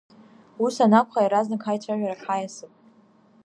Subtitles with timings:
[0.65, 2.71] Ус анакәха иаразнак ҳаицәажәарахь ҳаиасып.